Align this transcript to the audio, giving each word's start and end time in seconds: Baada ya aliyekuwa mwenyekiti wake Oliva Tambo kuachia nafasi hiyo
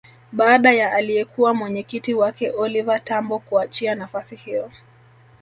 Baada 0.31 0.71
ya 0.73 0.91
aliyekuwa 0.91 1.53
mwenyekiti 1.53 2.13
wake 2.13 2.51
Oliva 2.51 2.99
Tambo 2.99 3.39
kuachia 3.39 3.95
nafasi 3.95 4.35
hiyo 4.35 4.71